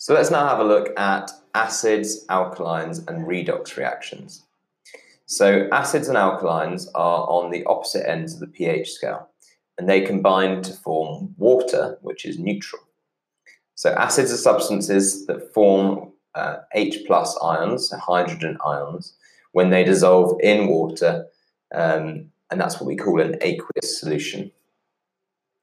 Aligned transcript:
So 0.00 0.14
let's 0.14 0.30
now 0.30 0.48
have 0.48 0.60
a 0.60 0.64
look 0.64 0.98
at 0.98 1.30
acids, 1.54 2.24
alkalines, 2.28 3.06
and 3.06 3.26
redox 3.26 3.76
reactions. 3.76 4.46
So 5.26 5.68
acids 5.72 6.08
and 6.08 6.16
alkalines 6.16 6.88
are 6.94 7.28
on 7.28 7.50
the 7.50 7.64
opposite 7.64 8.08
ends 8.08 8.32
of 8.32 8.40
the 8.40 8.46
pH 8.46 8.92
scale, 8.92 9.28
and 9.76 9.86
they 9.86 10.00
combine 10.00 10.62
to 10.62 10.72
form 10.72 11.34
water, 11.36 11.98
which 12.00 12.24
is 12.24 12.38
neutral. 12.38 12.80
So 13.74 13.90
acids 13.92 14.32
are 14.32 14.38
substances 14.38 15.26
that 15.26 15.52
form 15.52 16.12
uh, 16.34 16.60
H 16.72 17.00
plus 17.06 17.38
ions, 17.42 17.90
so 17.90 17.98
hydrogen 17.98 18.56
ions, 18.64 19.18
when 19.52 19.68
they 19.68 19.84
dissolve 19.84 20.40
in 20.40 20.68
water, 20.68 21.26
um, 21.74 22.30
and 22.50 22.58
that's 22.58 22.80
what 22.80 22.86
we 22.86 22.96
call 22.96 23.20
an 23.20 23.36
aqueous 23.42 24.00
solution. 24.00 24.50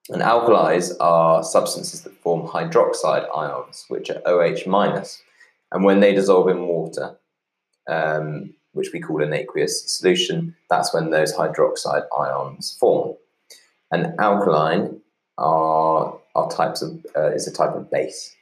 And 0.09 0.21
alkalis 0.21 0.93
are 0.99 1.43
substances 1.43 2.03
that 2.03 2.21
form 2.21 2.47
hydroxide 2.47 3.27
ions, 3.35 3.85
which 3.89 4.09
are 4.09 4.21
OH 4.25 4.65
minus, 4.65 5.21
and 5.71 5.83
when 5.83 5.99
they 5.99 6.13
dissolve 6.13 6.47
in 6.47 6.67
water, 6.67 7.17
um, 7.89 8.53
which 8.71 8.91
we 8.93 8.99
call 8.99 9.21
an 9.21 9.33
aqueous 9.33 9.91
solution, 9.91 10.55
that's 10.69 10.93
when 10.93 11.09
those 11.09 11.35
hydroxide 11.35 12.05
ions 12.17 12.77
form. 12.79 13.15
And 13.91 14.17
alkaline 14.19 15.01
are, 15.37 16.17
are 16.35 16.49
types 16.49 16.81
of 16.81 17.05
uh, 17.15 17.31
is 17.31 17.47
a 17.47 17.53
type 17.53 17.75
of 17.75 17.91
base. 17.91 18.33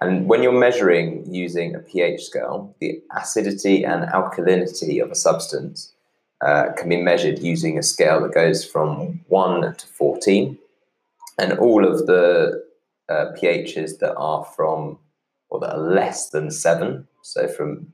And 0.00 0.28
when 0.28 0.42
you're 0.42 0.52
measuring 0.52 1.32
using 1.32 1.74
a 1.74 1.78
pH 1.78 2.22
scale, 2.22 2.74
the 2.80 3.02
acidity 3.16 3.84
and 3.84 4.04
alkalinity 4.10 5.02
of 5.02 5.10
a 5.10 5.14
substance 5.14 5.92
uh, 6.44 6.72
can 6.76 6.88
be 6.88 7.00
measured 7.00 7.38
using 7.38 7.78
a 7.78 7.82
scale 7.82 8.20
that 8.22 8.34
goes 8.34 8.64
from 8.64 9.20
1 9.28 9.76
to 9.76 9.86
14. 9.86 10.58
And 11.38 11.58
all 11.58 11.86
of 11.86 12.06
the 12.06 12.62
uh, 13.08 13.26
pHs 13.36 13.98
that 13.98 14.14
are 14.16 14.44
from, 14.56 14.98
or 15.48 15.60
that 15.60 15.74
are 15.74 15.78
less 15.78 16.30
than 16.30 16.50
7, 16.50 17.06
so 17.22 17.48
from 17.48 17.92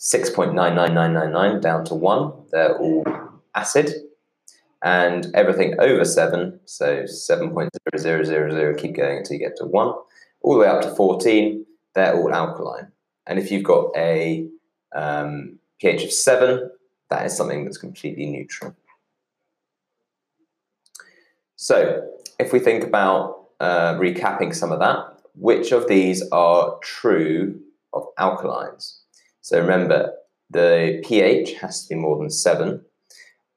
6.99999 0.00 1.60
down 1.60 1.84
to 1.86 1.94
1, 1.94 2.32
they're 2.50 2.76
all 2.78 3.04
acid. 3.54 3.92
And 4.82 5.26
everything 5.34 5.78
over 5.78 6.04
7, 6.04 6.60
so 6.64 7.02
7.0000, 7.02 8.78
keep 8.78 8.96
going 8.96 9.18
until 9.18 9.34
you 9.34 9.40
get 9.40 9.56
to 9.56 9.66
1, 9.66 9.94
all 10.42 10.54
the 10.54 10.60
way 10.60 10.66
up 10.66 10.82
to 10.82 10.94
14, 10.94 11.66
they're 11.94 12.14
all 12.14 12.32
alkaline. 12.32 12.90
And 13.26 13.38
if 13.38 13.50
you've 13.50 13.64
got 13.64 13.90
a 13.96 14.46
um, 14.94 15.58
pH 15.80 16.04
of 16.04 16.12
7, 16.12 16.70
that 17.10 17.26
is 17.26 17.36
something 17.36 17.64
that's 17.64 17.78
completely 17.78 18.26
neutral. 18.26 18.74
So, 21.56 22.08
if 22.38 22.52
we 22.52 22.58
think 22.58 22.84
about 22.84 23.48
uh, 23.60 23.94
recapping 23.94 24.54
some 24.54 24.72
of 24.72 24.78
that, 24.78 25.20
which 25.34 25.72
of 25.72 25.88
these 25.88 26.22
are 26.30 26.78
true 26.82 27.60
of 27.92 28.04
alkalines? 28.18 29.00
So, 29.42 29.60
remember, 29.60 30.14
the 30.48 31.02
pH 31.04 31.54
has 31.54 31.82
to 31.82 31.94
be 31.94 32.00
more 32.00 32.16
than 32.16 32.30
7, 32.30 32.82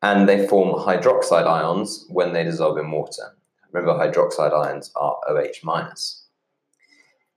and 0.02 0.28
they 0.28 0.48
form 0.48 0.78
hydroxide 0.78 1.48
ions 1.48 2.06
when 2.10 2.34
they 2.34 2.44
dissolve 2.44 2.78
in 2.78 2.92
water. 2.92 3.38
Remember, 3.72 3.94
hydroxide 3.94 4.54
ions 4.54 4.92
are 4.96 5.18
OH 5.28 5.64
minus. 5.64 6.26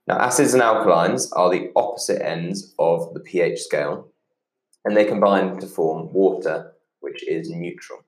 Now, 0.07 0.19
acids 0.19 0.53
and 0.53 0.63
alkalines 0.63 1.29
are 1.33 1.49
the 1.49 1.71
opposite 1.75 2.21
ends 2.21 2.73
of 2.77 3.13
the 3.13 3.19
pH 3.19 3.59
scale, 3.59 4.07
and 4.87 4.95
they 4.95 5.03
combine 5.03 5.59
to 5.59 5.67
form 5.67 6.13
water, 6.13 6.73
which 7.01 7.21
is 7.27 7.49
neutral. 7.49 7.99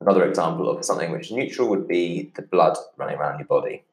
Another 0.00 0.26
example 0.26 0.66
of 0.70 0.82
something 0.82 1.12
which 1.12 1.26
is 1.26 1.32
neutral 1.32 1.68
would 1.68 1.86
be 1.86 2.32
the 2.36 2.40
blood 2.40 2.74
running 2.96 3.18
around 3.18 3.38
your 3.38 3.46
body. 3.46 3.84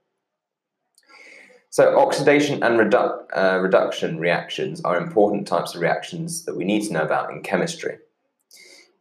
So, 1.69 1.99
oxidation 1.99 2.63
and 2.63 2.79
redu- 2.79 3.23
uh, 3.35 3.59
reduction 3.61 4.19
reactions 4.19 4.79
are 4.85 4.97
important 4.97 5.45
types 5.45 5.75
of 5.75 5.81
reactions 5.81 6.45
that 6.45 6.55
we 6.55 6.63
need 6.63 6.83
to 6.83 6.93
know 6.93 7.01
about 7.01 7.29
in 7.29 7.41
chemistry. 7.41 7.97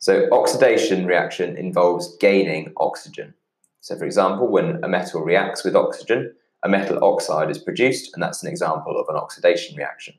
So, 0.00 0.28
oxidation 0.32 1.06
reaction 1.06 1.56
involves 1.56 2.16
gaining 2.16 2.72
oxygen. 2.77 3.34
So, 3.82 3.96
for 3.96 4.05
example, 4.05 4.48
when 4.48 4.82
a 4.82 4.88
metal 4.88 5.20
reacts 5.22 5.62
with 5.62 5.77
oxygen, 5.77 6.34
a 6.64 6.68
metal 6.68 7.05
oxide 7.05 7.52
is 7.52 7.58
produced, 7.58 8.11
and 8.14 8.22
that's 8.22 8.42
an 8.42 8.48
example 8.48 8.98
of 8.98 9.08
an 9.08 9.14
oxidation 9.14 9.77
reaction. 9.77 10.14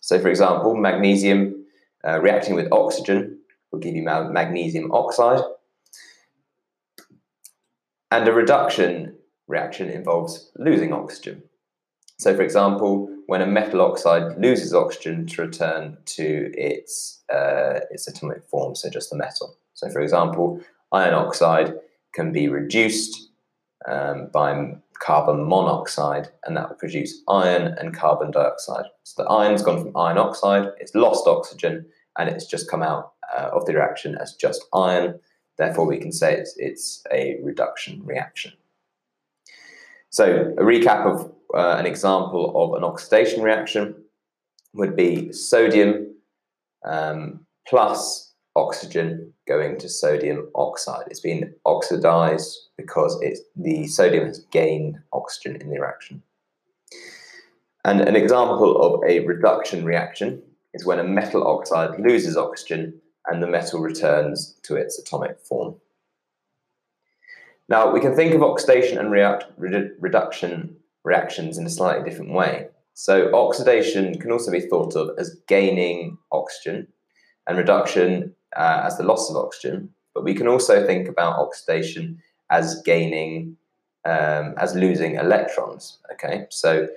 So, 0.00 0.20
for 0.20 0.28
example, 0.28 0.76
magnesium 0.76 1.57
uh, 2.06 2.20
reacting 2.20 2.54
with 2.54 2.72
oxygen 2.72 3.38
will 3.70 3.80
give 3.80 3.94
you 3.94 4.02
magnesium 4.02 4.92
oxide. 4.92 5.40
And 8.10 8.26
a 8.26 8.32
reduction 8.32 9.14
reaction 9.46 9.88
involves 9.88 10.50
losing 10.56 10.92
oxygen. 10.92 11.42
So, 12.18 12.34
for 12.34 12.42
example, 12.42 13.08
when 13.26 13.42
a 13.42 13.46
metal 13.46 13.80
oxide 13.80 14.38
loses 14.38 14.74
oxygen 14.74 15.26
to 15.28 15.42
return 15.42 15.98
to 16.06 16.52
its, 16.54 17.22
uh, 17.32 17.80
its 17.90 18.08
atomic 18.08 18.44
form, 18.48 18.74
so 18.74 18.90
just 18.90 19.10
the 19.10 19.16
metal. 19.16 19.56
So, 19.74 19.88
for 19.90 20.00
example, 20.00 20.60
iron 20.92 21.14
oxide 21.14 21.74
can 22.12 22.32
be 22.32 22.48
reduced 22.48 23.30
um, 23.86 24.28
by 24.32 24.74
carbon 25.00 25.48
monoxide, 25.48 26.28
and 26.44 26.56
that 26.56 26.68
will 26.68 26.76
produce 26.76 27.22
iron 27.28 27.74
and 27.78 27.94
carbon 27.94 28.30
dioxide. 28.30 28.86
So 29.04 29.22
the 29.22 29.28
iron's 29.28 29.62
gone 29.62 29.82
from 29.82 29.96
iron 29.96 30.18
oxide, 30.18 30.68
it's 30.78 30.94
lost 30.94 31.26
oxygen, 31.26 31.86
and 32.18 32.28
it's 32.28 32.46
just 32.46 32.70
come 32.70 32.82
out 32.82 33.12
uh, 33.36 33.50
of 33.52 33.66
the 33.66 33.74
reaction 33.74 34.16
as 34.20 34.34
just 34.34 34.64
iron. 34.72 35.18
Therefore, 35.56 35.86
we 35.86 35.98
can 35.98 36.12
say 36.12 36.34
it's, 36.34 36.54
it's 36.56 37.02
a 37.12 37.38
reduction 37.42 38.02
reaction. 38.04 38.52
So, 40.10 40.54
a 40.56 40.62
recap 40.62 41.04
of 41.06 41.32
uh, 41.54 41.76
an 41.78 41.86
example 41.86 42.52
of 42.54 42.76
an 42.76 42.84
oxidation 42.84 43.42
reaction 43.42 43.94
would 44.74 44.96
be 44.96 45.32
sodium 45.32 46.14
um, 46.84 47.40
plus 47.66 48.27
oxygen 48.58 49.32
going 49.46 49.78
to 49.78 49.88
sodium 49.88 50.48
oxide. 50.54 51.04
It's 51.06 51.20
been 51.20 51.54
oxidized 51.64 52.58
because 52.76 53.18
it's, 53.22 53.40
the 53.56 53.86
sodium 53.86 54.26
has 54.26 54.40
gained 54.50 54.98
oxygen 55.12 55.56
in 55.56 55.70
the 55.70 55.80
reaction. 55.80 56.22
And 57.84 58.00
an 58.00 58.16
example 58.16 58.82
of 58.82 59.08
a 59.08 59.20
reduction 59.20 59.84
reaction 59.84 60.42
is 60.74 60.84
when 60.84 60.98
a 60.98 61.04
metal 61.04 61.46
oxide 61.46 61.98
loses 62.00 62.36
oxygen 62.36 63.00
and 63.26 63.42
the 63.42 63.46
metal 63.46 63.80
returns 63.80 64.58
to 64.64 64.76
its 64.76 64.98
atomic 64.98 65.38
form. 65.38 65.76
Now, 67.68 67.92
we 67.92 68.00
can 68.00 68.16
think 68.16 68.34
of 68.34 68.42
oxidation 68.42 68.98
and 68.98 69.10
react, 69.10 69.44
redu- 69.60 69.92
reduction 70.00 70.76
reactions 71.04 71.58
in 71.58 71.66
a 71.66 71.70
slightly 71.70 72.08
different 72.08 72.32
way. 72.32 72.68
So, 72.94 73.32
oxidation 73.34 74.18
can 74.18 74.32
also 74.32 74.50
be 74.50 74.60
thought 74.60 74.96
of 74.96 75.10
as 75.18 75.36
gaining 75.46 76.18
oxygen, 76.32 76.88
and 77.46 77.56
reduction 77.56 78.34
uh, 78.56 78.82
as 78.84 78.96
the 78.96 79.04
loss 79.04 79.30
of 79.30 79.36
oxygen. 79.36 79.90
But 80.14 80.24
we 80.24 80.34
can 80.34 80.48
also 80.48 80.86
think 80.86 81.08
about 81.08 81.38
oxidation 81.38 82.20
as 82.50 82.82
gaining, 82.82 83.56
um, 84.04 84.54
as 84.56 84.74
losing 84.74 85.16
electrons. 85.16 85.98
Okay, 86.12 86.46
so 86.50 86.88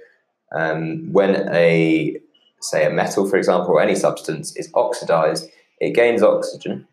um, 0.56 1.12
when 1.12 1.48
a 1.54 2.18
say 2.62 2.86
a 2.86 2.90
metal, 2.90 3.28
for 3.28 3.38
example, 3.38 3.72
or 3.72 3.82
any 3.82 3.96
substance 3.96 4.56
is 4.56 4.70
oxidized, 4.74 5.50
it 5.80 5.96
gains 5.96 6.22
oxygen, 6.22 6.88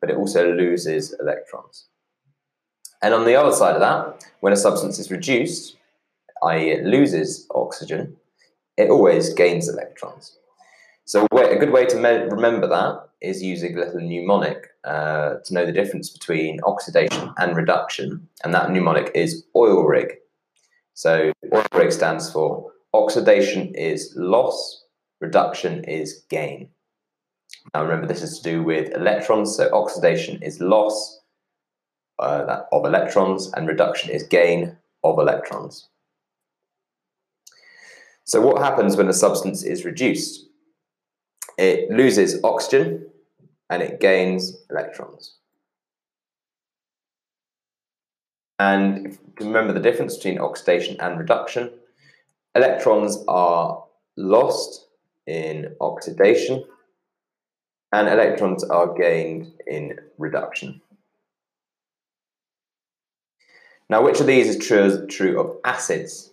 but 0.00 0.10
it 0.10 0.16
also 0.16 0.52
loses 0.52 1.14
electrons. 1.18 1.86
And 3.02 3.14
on 3.14 3.24
the 3.24 3.34
other 3.36 3.52
side 3.52 3.74
of 3.74 3.80
that, 3.80 4.24
when 4.40 4.52
a 4.52 4.56
substance 4.56 4.98
is 4.98 5.10
reduced, 5.10 5.76
i.e., 6.42 6.70
it 6.70 6.84
loses 6.84 7.46
oxygen, 7.54 8.16
it 8.76 8.90
always 8.90 9.32
gains 9.32 9.68
electrons. 9.68 10.38
So 11.04 11.26
a 11.32 11.56
good 11.56 11.72
way 11.72 11.86
to 11.86 11.96
me- 11.96 12.28
remember 12.30 12.66
that 12.68 13.08
is 13.24 13.42
using 13.42 13.76
a 13.76 13.80
little 13.80 14.00
mnemonic 14.00 14.68
uh, 14.84 15.34
to 15.44 15.54
know 15.54 15.66
the 15.66 15.72
difference 15.72 16.10
between 16.10 16.60
oxidation 16.64 17.32
and 17.38 17.56
reduction, 17.56 18.28
and 18.42 18.54
that 18.54 18.70
mnemonic 18.70 19.10
is 19.14 19.44
oil 19.56 19.84
rig. 19.84 20.14
So 20.94 21.32
oil 21.52 21.66
rig 21.74 21.92
stands 21.92 22.30
for 22.30 22.70
oxidation 22.92 23.74
is 23.74 24.12
loss, 24.16 24.84
reduction 25.20 25.84
is 25.84 26.24
gain. 26.28 26.68
Now 27.72 27.82
remember 27.82 28.06
this 28.06 28.22
is 28.22 28.38
to 28.38 28.42
do 28.42 28.62
with 28.62 28.94
electrons, 28.94 29.56
so 29.56 29.70
oxidation 29.72 30.42
is 30.42 30.60
loss 30.60 31.20
uh, 32.18 32.62
of 32.72 32.84
electrons 32.84 33.50
and 33.54 33.66
reduction 33.66 34.10
is 34.10 34.22
gain 34.22 34.76
of 35.02 35.18
electrons. 35.18 35.88
So 38.24 38.40
what 38.40 38.62
happens 38.62 38.96
when 38.96 39.08
a 39.08 39.12
substance 39.12 39.62
is 39.62 39.84
reduced? 39.84 40.44
it 41.58 41.90
loses 41.90 42.42
oxygen 42.42 43.06
and 43.74 43.82
it 43.82 43.98
gains 43.98 44.56
electrons. 44.70 45.34
And 48.60 49.18
to 49.38 49.44
remember 49.44 49.72
the 49.72 49.80
difference 49.80 50.16
between 50.16 50.38
oxidation 50.38 50.96
and 51.00 51.18
reduction, 51.18 51.72
electrons 52.54 53.24
are 53.26 53.84
lost 54.16 54.86
in 55.26 55.74
oxidation 55.80 56.64
and 57.92 58.06
electrons 58.08 58.62
are 58.62 58.94
gained 58.94 59.52
in 59.66 59.98
reduction. 60.18 60.80
Now, 63.90 64.04
which 64.04 64.20
of 64.20 64.28
these 64.28 64.46
is 64.46 64.64
true, 64.64 65.04
true 65.08 65.40
of 65.40 65.56
acids? 65.64 66.30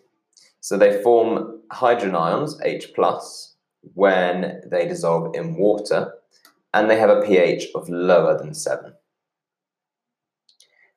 So 0.59 0.77
they 0.77 1.01
form 1.01 1.61
hydrogen 1.71 2.15
ions, 2.15 2.59
H 2.63 2.93
when 3.95 4.61
they 4.67 4.87
dissolve 4.87 5.35
in 5.35 5.55
water, 5.55 6.13
and 6.73 6.89
they 6.89 6.97
have 6.97 7.09
a 7.09 7.21
pH 7.21 7.67
of 7.75 7.89
lower 7.89 8.37
than 8.37 8.53
7. 8.53 8.93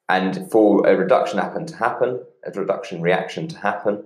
And 0.09 0.51
for 0.51 0.87
a 0.87 0.97
reduction 0.97 1.39
happen 1.39 1.67
to 1.67 1.77
happen, 1.77 2.25
a 2.45 2.51
reduction 2.53 3.01
reaction 3.01 3.49
to 3.49 3.59
happen, 3.59 4.05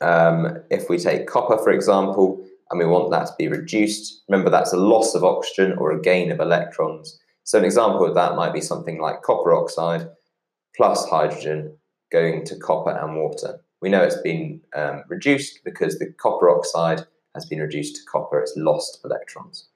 um, 0.00 0.62
if 0.70 0.88
we 0.88 0.98
take 0.98 1.26
copper, 1.26 1.58
for 1.58 1.72
example, 1.72 2.44
and 2.70 2.78
we 2.78 2.86
want 2.86 3.10
that 3.10 3.26
to 3.26 3.34
be 3.38 3.48
reduced, 3.48 4.22
remember 4.28 4.50
that's 4.50 4.72
a 4.72 4.76
loss 4.76 5.14
of 5.14 5.24
oxygen 5.24 5.72
or 5.78 5.92
a 5.92 6.00
gain 6.00 6.30
of 6.30 6.40
electrons. 6.40 7.18
So 7.44 7.58
an 7.58 7.64
example 7.64 8.04
of 8.04 8.14
that 8.14 8.36
might 8.36 8.52
be 8.52 8.60
something 8.60 9.00
like 9.00 9.22
copper 9.22 9.54
oxide 9.54 10.08
plus 10.76 11.08
hydrogen 11.08 11.76
going 12.12 12.44
to 12.44 12.56
copper 12.56 12.90
and 12.90 13.16
water. 13.16 13.60
We 13.80 13.88
know 13.88 14.02
it's 14.02 14.20
been 14.20 14.60
um, 14.74 15.04
reduced 15.08 15.60
because 15.64 15.98
the 15.98 16.12
copper 16.18 16.50
oxide 16.50 17.06
has 17.34 17.46
been 17.46 17.60
reduced 17.60 17.96
to 17.96 18.02
copper, 18.10 18.40
it's 18.40 18.54
lost 18.56 19.00
electrons. 19.04 19.68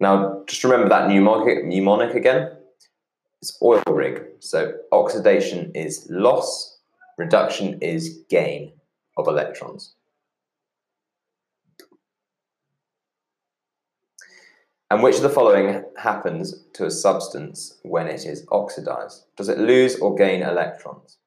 Now, 0.00 0.42
just 0.46 0.64
remember 0.64 0.88
that 0.88 1.08
mnemonic, 1.08 1.66
mnemonic 1.66 2.14
again. 2.14 2.56
It's 3.42 3.56
oil 3.62 3.82
rig. 3.86 4.22
So 4.40 4.72
oxidation 4.92 5.72
is 5.74 6.06
loss, 6.10 6.78
reduction 7.18 7.78
is 7.82 8.24
gain 8.30 8.72
of 9.18 9.28
electrons. 9.28 9.94
And 14.90 15.02
which 15.02 15.16
of 15.16 15.22
the 15.22 15.30
following 15.30 15.84
happens 15.96 16.64
to 16.72 16.86
a 16.86 16.90
substance 16.90 17.78
when 17.82 18.08
it 18.08 18.24
is 18.24 18.44
oxidized? 18.50 19.24
Does 19.36 19.48
it 19.48 19.58
lose 19.58 19.96
or 20.00 20.16
gain 20.16 20.42
electrons? 20.42 21.18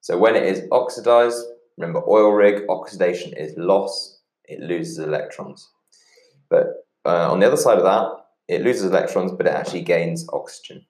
So 0.00 0.16
when 0.16 0.36
it 0.36 0.44
is 0.44 0.62
oxidized, 0.70 1.44
remember 1.76 2.08
oil 2.08 2.30
rig, 2.30 2.62
oxidation 2.68 3.32
is 3.32 3.56
loss, 3.56 4.20
it 4.44 4.60
loses 4.60 4.98
electrons. 4.98 5.70
But 6.48 6.86
uh, 7.04 7.30
on 7.30 7.40
the 7.40 7.46
other 7.46 7.56
side 7.56 7.78
of 7.78 7.84
that, 7.84 8.06
it 8.48 8.62
loses 8.62 8.84
electrons, 8.84 9.32
but 9.32 9.46
it 9.46 9.52
actually 9.52 9.82
gains 9.82 10.26
oxygen. 10.32 10.84